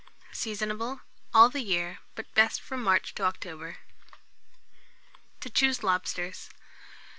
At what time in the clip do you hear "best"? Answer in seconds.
2.33-2.59